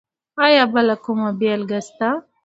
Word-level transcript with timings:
ایا 0.45 0.63
بل 0.73 0.87
کومه 1.03 1.29
بېلګه 1.39 1.79
شته؟ 1.87 2.09